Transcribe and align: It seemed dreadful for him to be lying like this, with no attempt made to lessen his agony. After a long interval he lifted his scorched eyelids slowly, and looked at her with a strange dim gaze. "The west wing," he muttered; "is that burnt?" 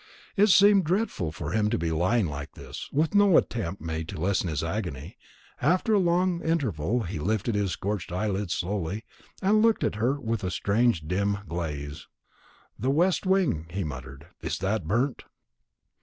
It 0.35 0.47
seemed 0.47 0.83
dreadful 0.85 1.31
for 1.31 1.51
him 1.51 1.69
to 1.69 1.77
be 1.77 1.91
lying 1.91 2.25
like 2.25 2.53
this, 2.53 2.89
with 2.91 3.13
no 3.13 3.37
attempt 3.37 3.83
made 3.83 4.07
to 4.07 4.19
lessen 4.19 4.47
his 4.49 4.63
agony. 4.63 5.15
After 5.61 5.93
a 5.93 5.99
long 5.99 6.41
interval 6.41 7.03
he 7.03 7.19
lifted 7.19 7.53
his 7.53 7.73
scorched 7.73 8.11
eyelids 8.11 8.55
slowly, 8.55 9.03
and 9.43 9.61
looked 9.61 9.83
at 9.83 9.93
her 10.01 10.19
with 10.19 10.43
a 10.43 10.49
strange 10.49 11.01
dim 11.07 11.37
gaze. 11.47 12.07
"The 12.79 12.89
west 12.89 13.27
wing," 13.27 13.67
he 13.69 13.83
muttered; 13.83 14.25
"is 14.41 14.57
that 14.57 14.87
burnt?" 14.87 15.21